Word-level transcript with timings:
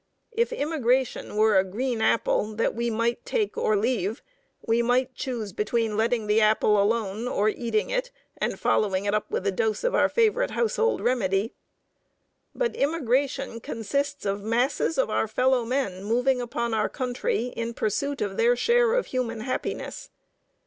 If 0.31 0.51
immigration 0.51 1.35
were 1.37 1.59
a 1.59 1.63
green 1.63 2.01
apple 2.01 2.55
that 2.55 2.73
we 2.73 2.89
might 2.89 3.23
take 3.23 3.55
or 3.55 3.75
leave, 3.75 4.23
we 4.65 4.81
might 4.81 5.13
choose 5.13 5.53
between 5.53 5.95
letting 5.95 6.25
the 6.25 6.41
apple 6.41 6.81
alone 6.81 7.27
or 7.27 7.49
eating 7.49 7.91
it 7.91 8.09
and 8.39 8.59
following 8.59 9.05
it 9.05 9.13
up 9.13 9.29
with 9.29 9.45
a 9.45 9.51
dose 9.51 9.83
of 9.83 9.93
our 9.93 10.09
favorite 10.09 10.49
household 10.49 11.01
remedy. 11.01 11.53
But 12.55 12.75
immigration 12.75 13.59
consists 13.59 14.25
of 14.25 14.41
masses 14.41 14.97
of 14.97 15.11
our 15.11 15.27
fellow 15.27 15.65
men 15.65 16.03
moving 16.03 16.41
upon 16.41 16.73
our 16.73 16.89
country 16.89 17.53
in 17.55 17.75
pursuit 17.75 18.21
of 18.21 18.37
their 18.37 18.55
share 18.55 18.95
of 18.95 19.05
human 19.05 19.41
happiness. 19.41 20.09